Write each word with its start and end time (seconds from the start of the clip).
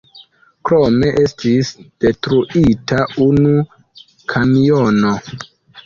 Krome 0.69 1.09
estis 1.25 1.69
detruita 2.07 3.07
unu 3.29 3.55
kamiono. 4.35 5.19